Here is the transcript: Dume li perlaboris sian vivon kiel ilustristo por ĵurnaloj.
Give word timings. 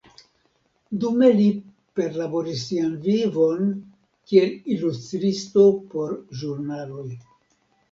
Dume 1.01 1.27
li 1.39 1.43
perlaboris 1.99 2.63
sian 2.71 2.97
vivon 3.05 3.69
kiel 4.33 4.57
ilustristo 4.79 5.69
por 5.95 6.19
ĵurnaloj. 6.43 7.09